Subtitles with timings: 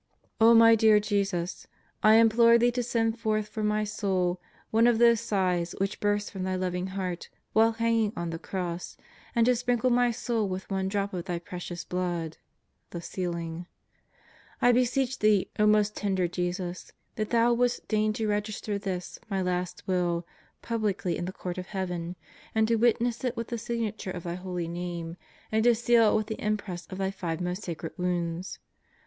[0.39, 1.67] my dear Jesus,
[2.01, 6.31] I implore Thee to send forth for my soul, one of those sighs which burst
[6.31, 8.97] from Thy loving heart while hanging on the Cross,
[9.35, 12.37] and to sprinkle my soul with one drop of Thy Precious Blood
[12.89, 13.67] (the sealing).
[14.57, 19.83] 1 beseech Thee, most tender Jesus, that Thou wouldst deign to register this, my last
[19.87, 20.25] will,
[20.63, 22.15] publicly in the Court of Heaven,
[22.55, 25.17] and to witness it with the signature of Thy holy name,
[25.51, 28.57] and to seal it with the impress of Thy five most sacred wounds.